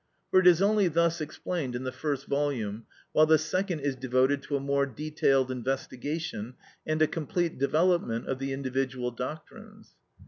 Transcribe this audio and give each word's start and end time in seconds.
For 0.31 0.39
it 0.39 0.47
is 0.47 0.63
only 0.63 0.87
thus 0.87 1.21
explained 1.21 1.75
in 1.75 1.83
the 1.83 1.91
first 1.91 2.25
volume, 2.25 2.87
while 3.11 3.27
the 3.27 3.37
second 3.37 3.81
is 3.81 3.95
devoted 3.95 4.41
to 4.41 4.55
a 4.55 4.59
more 4.59 4.87
detailed 4.87 5.51
investigation 5.51 6.55
and 6.87 6.99
a 7.03 7.07
complete 7.07 7.59
development 7.59 8.25
of 8.27 8.39
the 8.39 8.51
individual 8.51 9.11
doctrines. 9.11 9.91